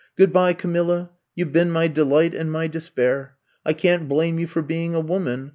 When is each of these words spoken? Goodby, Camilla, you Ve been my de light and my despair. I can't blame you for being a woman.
Goodby, 0.17 0.53
Camilla, 0.55 1.11
you 1.35 1.45
Ve 1.45 1.51
been 1.51 1.69
my 1.71 1.87
de 1.87 2.03
light 2.03 2.33
and 2.33 2.51
my 2.51 2.65
despair. 2.65 3.35
I 3.63 3.73
can't 3.73 4.07
blame 4.07 4.39
you 4.39 4.47
for 4.47 4.63
being 4.63 4.95
a 4.95 4.99
woman. 4.99 5.49